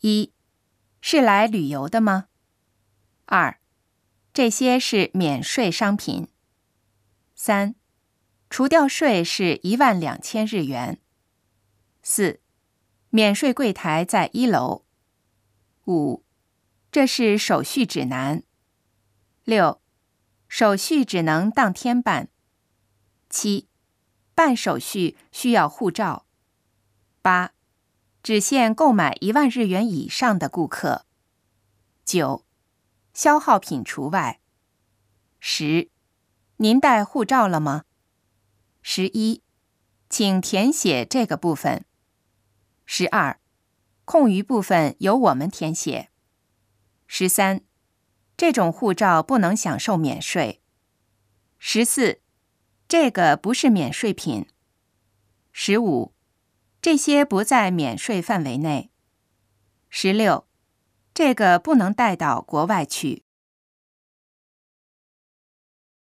[0.00, 0.32] 一，
[1.00, 2.28] 是来旅游的吗？
[3.24, 3.58] 二，
[4.32, 6.28] 这些是免税商品。
[7.34, 7.74] 三，
[8.48, 11.00] 除掉税是一万两千日元。
[12.00, 12.40] 四，
[13.10, 14.84] 免税柜台在一楼。
[15.86, 16.24] 五，
[16.92, 18.44] 这是手续指南。
[19.42, 19.82] 六，
[20.46, 22.28] 手续只能当天办。
[23.28, 23.68] 七，
[24.34, 26.24] 办手续需要护照。
[27.20, 27.57] 八。
[28.22, 31.06] 只限购买一万日元以上的顾客。
[32.04, 32.44] 九，
[33.12, 34.40] 消耗品除外。
[35.40, 35.90] 十，
[36.56, 37.84] 您带护照了吗？
[38.82, 39.42] 十一，
[40.08, 41.84] 请填写这个部分。
[42.84, 43.38] 十二，
[44.04, 46.10] 空余部分由我们填写。
[47.06, 47.62] 十三，
[48.36, 50.62] 这种护照不能享受免税。
[51.58, 52.20] 十四，
[52.88, 54.46] 这个不是免税品。
[55.52, 56.14] 十五。
[56.90, 58.90] 这些不在免税范围内。
[59.90, 60.46] 十六，
[61.12, 63.24] 这个不能带到国外去。